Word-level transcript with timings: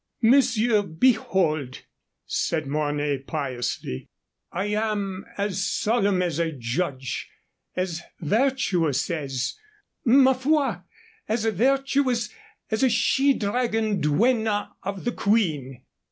"Monsieur, 0.23 0.81
behold," 0.81 1.83
said 2.25 2.65
Mornay, 2.65 3.19
piously, 3.19 4.09
"I 4.51 4.65
am 4.65 5.27
as 5.37 5.63
solemn 5.63 6.23
as 6.23 6.39
a 6.39 6.51
judge 6.51 7.29
as 7.75 8.01
virtuous 8.19 9.11
as 9.11 9.59
ma 10.03 10.33
foi! 10.33 10.77
as 11.27 11.45
virtuous 11.45 12.29
as 12.71 12.81
the 12.81 12.89
she 12.89 13.35
dragon 13.35 14.01
duenna 14.01 14.73
of 14.81 15.05
the 15.05 15.11
Queen." 15.11 15.83